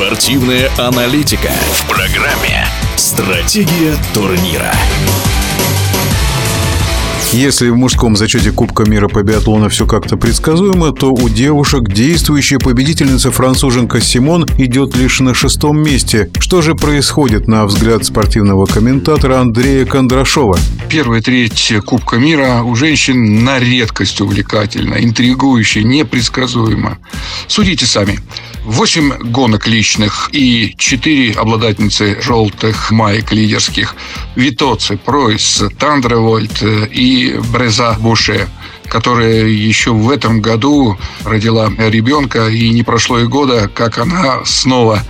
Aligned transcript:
Спортивная 0.00 0.70
аналитика 0.78 1.50
в 1.72 1.86
программе 1.86 2.66
«Стратегия 2.96 3.94
турнира». 4.14 4.72
Если 7.32 7.68
в 7.68 7.76
мужском 7.76 8.16
зачете 8.16 8.50
Кубка 8.50 8.88
мира 8.88 9.08
по 9.08 9.22
биатлону 9.22 9.68
все 9.68 9.86
как-то 9.86 10.16
предсказуемо, 10.16 10.92
то 10.92 11.12
у 11.12 11.28
девушек 11.28 11.86
действующая 11.86 12.58
победительница 12.58 13.30
француженка 13.30 14.00
Симон 14.00 14.46
идет 14.56 14.96
лишь 14.96 15.20
на 15.20 15.34
шестом 15.34 15.78
месте. 15.82 16.30
Что 16.38 16.62
же 16.62 16.74
происходит, 16.74 17.46
на 17.46 17.66
взгляд 17.66 18.06
спортивного 18.06 18.64
комментатора 18.64 19.38
Андрея 19.40 19.84
Кондрашова? 19.84 20.58
Первая 20.88 21.20
треть 21.20 21.74
Кубка 21.84 22.16
мира 22.16 22.62
у 22.62 22.74
женщин 22.74 23.44
на 23.44 23.58
редкость 23.58 24.22
увлекательна, 24.22 24.94
интригующая, 24.94 25.82
непредсказуема. 25.82 26.96
Судите 27.48 27.84
сами. 27.84 28.18
Восемь 28.64 29.12
гонок 29.14 29.66
личных 29.66 30.28
и 30.32 30.74
четыре 30.76 31.32
обладательницы 31.32 32.20
желтых 32.20 32.90
маек 32.90 33.32
лидерских. 33.32 33.94
Витоци, 34.36 34.96
Пройс, 34.96 35.62
Тандревольт 35.78 36.62
и 36.62 37.38
Бреза 37.52 37.96
Буше 37.98 38.48
которая 38.90 39.44
еще 39.44 39.92
в 39.92 40.10
этом 40.10 40.40
году 40.40 40.98
родила 41.24 41.70
ребенка, 41.78 42.48
и 42.48 42.70
не 42.70 42.82
прошло 42.82 43.20
и 43.20 43.26
года, 43.26 43.70
как 43.72 43.98
она 43.98 44.44
снова 44.44 45.02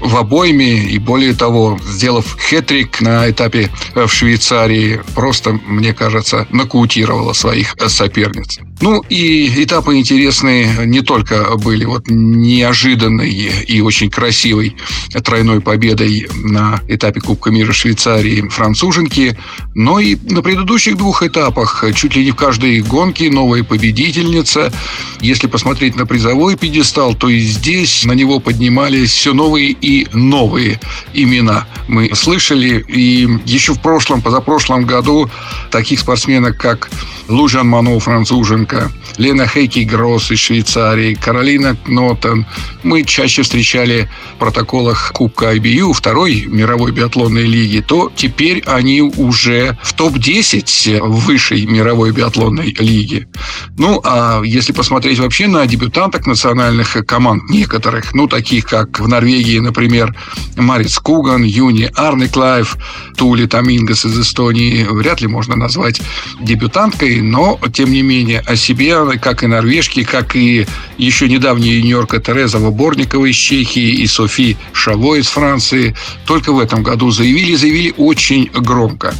в 0.00 0.16
обойме, 0.16 0.84
и 0.84 0.98
более 0.98 1.34
того, 1.34 1.78
сделав 1.86 2.36
хетрик 2.40 3.00
на 3.00 3.30
этапе 3.30 3.70
в 3.94 4.08
Швейцарии, 4.08 5.00
просто, 5.14 5.52
мне 5.52 5.94
кажется, 5.94 6.46
нокаутировала 6.50 7.32
своих 7.32 7.76
соперниц. 7.86 8.58
Ну 8.80 9.00
и 9.08 9.64
этапы 9.64 9.96
интересные 9.96 10.86
не 10.86 11.00
только 11.00 11.56
были 11.56 11.84
вот 11.84 12.04
неожиданной 12.06 13.30
и 13.30 13.80
очень 13.80 14.08
красивой 14.08 14.76
тройной 15.24 15.60
победой 15.60 16.28
на 16.44 16.80
этапе 16.86 17.20
Кубка 17.20 17.50
мира 17.50 17.72
Швейцарии 17.72 18.48
француженки, 18.48 19.36
но 19.74 19.98
и 19.98 20.16
на 20.30 20.42
предыдущих 20.42 20.96
двух 20.96 21.24
этапах 21.24 21.84
чуть 21.94 22.14
ли 22.14 22.24
не 22.24 22.30
в 22.30 22.36
каждой 22.36 22.80
гонке 22.80 23.30
новая 23.30 23.64
победительница. 23.64 24.72
Если 25.20 25.48
посмотреть 25.48 25.96
на 25.96 26.06
призовой 26.06 26.56
пьедестал, 26.56 27.14
то 27.14 27.28
и 27.28 27.40
здесь 27.40 28.04
на 28.04 28.12
него 28.12 28.38
поднимались 28.38 29.10
все 29.10 29.34
новые 29.34 29.70
и 29.70 30.06
новые 30.12 30.80
имена. 31.14 31.66
Мы 31.88 32.14
слышали, 32.14 32.84
и 32.86 33.28
еще 33.44 33.74
в 33.74 33.80
прошлом, 33.80 34.22
позапрошлом 34.22 34.84
году 34.84 35.28
таких 35.72 35.98
спортсменок, 35.98 36.56
как 36.56 36.90
Лужан 37.28 37.68
Мано, 37.68 37.98
француженка, 38.00 38.90
Лена 39.18 39.46
Хейки 39.46 39.80
Гросс 39.80 40.30
из 40.30 40.38
Швейцарии, 40.38 41.14
Каролина 41.14 41.76
Кнотон. 41.76 42.46
Мы 42.82 43.04
чаще 43.04 43.42
встречали 43.42 44.08
в 44.36 44.38
протоколах 44.38 45.12
Кубка 45.12 45.54
IBU, 45.54 45.92
второй 45.92 46.46
мировой 46.46 46.92
биатлонной 46.92 47.44
лиги, 47.44 47.84
то 47.86 48.10
теперь 48.16 48.62
они 48.66 49.02
уже 49.02 49.76
в 49.82 49.92
топ-10 49.92 51.00
высшей 51.02 51.66
мировой 51.66 52.12
биатлонной 52.12 52.74
лиги. 52.78 53.28
Ну, 53.76 54.00
а 54.04 54.40
если 54.42 54.72
посмотреть 54.72 55.18
вообще 55.18 55.48
на 55.48 55.66
дебютанток 55.66 56.26
национальных 56.26 56.96
команд 57.06 57.50
некоторых, 57.50 58.14
ну, 58.14 58.26
таких 58.26 58.64
как 58.64 59.00
в 59.00 59.06
Норвегии, 59.06 59.58
например, 59.58 60.16
Марис 60.56 60.98
Куган, 60.98 61.42
Юни 61.42 61.90
Арнеклаев, 61.94 62.78
Тули 63.16 63.46
Тамингас 63.46 64.06
из 64.06 64.18
Эстонии, 64.18 64.86
вряд 64.88 65.20
ли 65.20 65.26
можно 65.26 65.56
назвать 65.56 66.00
дебютанткой, 66.40 67.17
но, 67.20 67.58
тем 67.72 67.92
не 67.92 68.02
менее, 68.02 68.40
о 68.40 68.56
себе 68.56 68.96
как 69.20 69.42
и 69.42 69.46
норвежки, 69.46 70.04
как 70.04 70.36
и 70.36 70.66
еще 70.96 71.28
недавняя 71.28 71.74
юниорка 71.74 72.20
Тереза 72.20 72.58
Воборникова 72.58 73.26
из 73.26 73.36
Чехии 73.36 74.02
и 74.02 74.06
Софи 74.06 74.56
Шаво 74.72 75.16
из 75.16 75.28
Франции 75.28 75.94
только 76.26 76.52
в 76.52 76.58
этом 76.58 76.82
году 76.82 77.10
заявили, 77.10 77.54
заявили 77.54 77.94
очень 77.96 78.50
громко. 78.52 79.14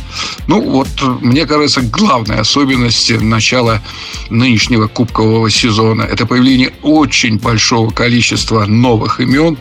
Ну, 0.47 0.61
вот, 0.61 0.89
мне 1.21 1.47
кажется, 1.47 1.81
главная 1.83 2.41
особенность 2.41 3.11
начала 3.21 3.83
нынешнего 4.31 4.87
кубкового 4.89 5.51
сезона– 5.51 6.03
это 6.11 6.27
появление 6.27 6.73
очень 6.83 7.39
большого 7.39 7.91
количества 7.91 8.65
новых 8.67 9.21
имен, 9.21 9.59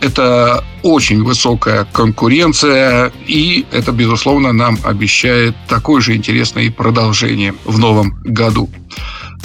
это 0.00 0.64
очень 0.82 1.22
высокая 1.22 1.86
конкуренция, 1.92 3.12
и 3.26 3.66
это, 3.72 3.92
безусловно, 3.92 4.52
нам 4.52 4.78
обещает 4.84 5.54
такое 5.68 6.00
же 6.00 6.16
интересное 6.16 6.70
продолжение 6.70 7.54
в 7.64 7.78
новом 7.78 8.20
году. 8.24 8.68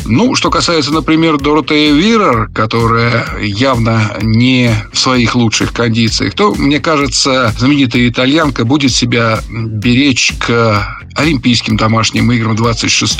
Ну, 0.07 0.35
что 0.35 0.51
касается, 0.51 0.91
например, 0.93 1.37
Доротея 1.39 1.91
Вирер, 1.91 2.49
которая 2.53 3.25
явно 3.41 4.15
не 4.21 4.71
в 4.93 4.99
своих 4.99 5.35
лучших 5.35 5.73
кондициях, 5.73 6.35
то, 6.35 6.53
мне 6.53 6.79
кажется, 6.79 7.53
знаменитая 7.57 8.07
итальянка 8.07 8.65
будет 8.65 8.91
себя 8.91 9.39
беречь 9.49 10.33
к 10.39 11.05
Олимпийским 11.15 11.77
домашним 11.77 12.31
играм 12.33 12.55
26 12.55 13.19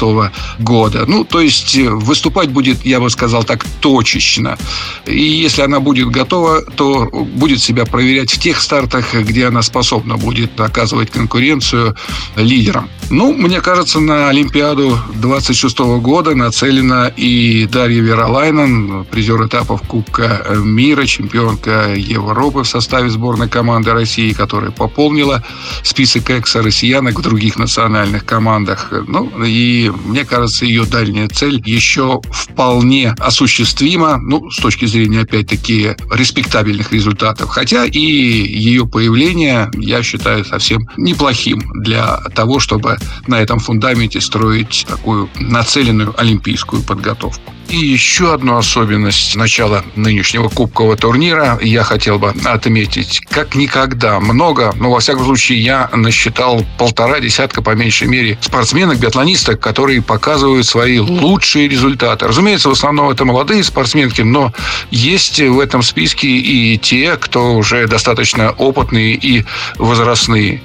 года. 0.60 1.06
Ну, 1.08 1.24
то 1.24 1.40
есть 1.40 1.78
э, 1.78 1.90
выступать 1.90 2.50
будет, 2.50 2.86
я 2.86 3.00
бы 3.00 3.10
сказал 3.10 3.46
так, 3.46 3.66
точечно. 3.80 4.58
И 5.06 5.18
если 5.18 5.62
она 5.62 5.80
будет 5.80 6.10
готова, 6.10 6.62
то 6.62 7.06
будет 7.06 7.64
себя 7.64 7.86
проверять 7.86 8.32
в 8.32 8.40
тех 8.40 8.60
стартах, 8.60 9.16
где 9.16 9.48
она 9.48 9.62
способна 9.62 10.18
будет 10.18 10.60
оказывать 10.60 11.10
конкуренцию 11.10 11.96
лидерам. 12.36 12.90
Ну, 13.10 13.34
мне 13.34 13.62
кажется, 13.62 14.02
на 14.02 14.30
Олимпиаду 14.30 15.00
26 15.16 15.80
года 16.02 16.36
нацелена 16.76 17.12
и 17.16 17.68
Дарья 17.72 18.02
Веролайнен, 18.02 19.06
призер 19.06 19.46
этапов 19.46 19.82
Кубка 19.84 20.46
мира, 20.56 21.06
чемпионка 21.06 21.94
Европы 21.96 22.64
в 22.64 22.68
составе 22.68 23.10
сборной 23.10 23.48
команды 23.48 23.94
России, 23.94 24.34
которая 24.34 24.72
пополнила 24.72 25.44
список 25.84 26.30
экс-россиянок 26.30 27.20
в 27.20 27.22
других 27.22 27.58
национальных 27.58 28.26
командах. 28.26 28.92
Ну, 29.08 29.32
и 29.44 29.92
мне 30.06 30.26
кажется, 30.26 30.66
ее 30.66 30.86
дальняя 30.86 31.28
цель 31.30 31.62
еще 31.66 32.22
вполне 32.32 33.16
осуществима, 33.20 34.18
ну, 34.18 34.50
с 34.52 34.58
точки 34.58 34.86
зрения, 34.86 35.22
опять-таки, 35.22 35.96
респектабельных 36.12 36.92
результатов. 36.92 37.50
Хотя 37.50 37.86
и 37.86 38.00
ее 38.00 38.86
появление, 38.86 39.70
я 39.76 40.04
считаю, 40.04 40.44
совсем 40.46 40.88
неплохим 40.98 41.62
для 41.82 42.18
того, 42.36 42.60
чтобы 42.60 42.98
на 43.28 43.42
этом 43.42 43.60
фундаменте 43.60 44.20
строить 44.20 44.86
такую 44.88 45.30
нацеленную 45.40 46.14
олимпийскую 46.18 46.65
подготовку. 46.84 47.52
И 47.76 47.88
еще 47.88 48.34
одну 48.34 48.56
особенность 48.56 49.36
начала 49.36 49.84
нынешнего 49.98 50.48
кубкового 50.48 50.96
турнира 50.96 51.60
я 51.62 51.84
хотел 51.84 52.18
бы 52.18 52.34
отметить. 52.46 53.20
Как 53.30 53.54
никогда 53.54 54.22
много, 54.22 54.74
ну, 54.78 54.92
во 54.92 55.02
всяком 55.02 55.26
случае, 55.26 55.62
я 55.62 55.90
насчитал 55.92 56.66
полтора 56.78 57.20
десятка, 57.20 57.62
по 57.62 57.72
меньшей 57.72 58.08
мере, 58.08 58.38
спортсменок, 58.40 59.00
биатлонисток, 59.00 59.60
которые 59.60 60.02
показывают 60.02 60.66
свои 60.66 61.00
лучшие 61.00 61.68
результаты. 61.68 62.26
Разумеется, 62.26 62.70
в 62.70 62.72
основном 62.72 63.10
это 63.10 63.26
молодые 63.26 63.62
спортсменки, 63.62 64.22
но 64.22 64.54
есть 64.90 65.42
в 65.42 65.60
этом 65.60 65.82
списке 65.82 66.30
и 66.30 66.78
те, 66.78 67.18
кто 67.18 67.56
уже 67.56 67.88
достаточно 67.90 68.52
опытные 68.52 69.16
и 69.16 69.44
возрастные. 69.78 70.64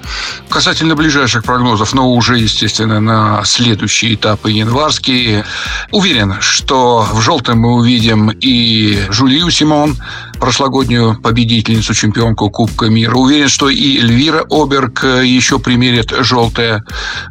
Касательно 0.48 0.94
ближайших 0.94 1.42
прогнозов, 1.42 1.92
но 1.92 2.08
уже, 2.12 2.38
естественно, 2.38 3.00
на 3.00 3.42
следующие 3.44 4.14
этапы 4.14 4.52
январские, 4.52 5.44
уверен, 5.90 6.36
что 6.40 6.99
в 7.04 7.20
желтом 7.20 7.60
мы 7.60 7.74
увидим 7.74 8.30
и 8.30 8.98
Жулию 9.10 9.50
Симон, 9.50 9.96
прошлогоднюю 10.40 11.20
победительницу, 11.20 11.94
чемпионку 11.94 12.50
Кубка 12.50 12.86
мира. 12.86 13.14
Уверен, 13.14 13.48
что 13.48 13.68
и 13.68 13.98
Эльвира 13.98 14.44
Оберг 14.50 15.04
еще 15.04 15.58
примерит 15.58 16.12
желтое. 16.20 16.82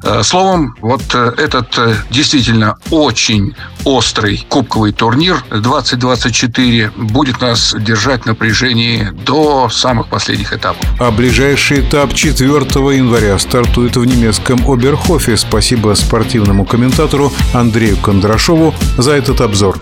Э, 0.03 0.24
словом, 0.24 0.75
вот 0.81 1.02
э, 1.14 1.34
этот 1.38 1.78
э, 1.78 1.96
действительно 2.09 2.78
очень 2.92 3.56
острый 3.86 4.46
кубковый 4.50 4.92
турнир 4.92 5.44
2024 5.52 6.92
будет 6.96 7.42
нас 7.42 7.75
держать 7.78 8.23
в 8.23 8.26
напряжении 8.28 9.09
до 9.26 9.70
самых 9.70 10.08
последних 10.08 10.53
этапов. 10.53 10.85
А 11.00 11.11
ближайший 11.11 11.82
этап 11.82 12.14
4 12.14 12.47
января 12.47 13.38
стартует 13.40 13.97
в 13.97 14.06
немецком 14.06 14.70
Оберхофе. 14.70 15.38
Спасибо 15.38 15.94
спортивному 15.96 16.66
комментатору 16.66 17.32
Андрею 17.53 17.97
Кондрашову 17.97 18.73
за 18.97 19.11
этот 19.14 19.41
обзор. 19.41 19.79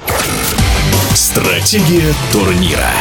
Стратегия 1.13 2.13
турнира. 2.31 2.91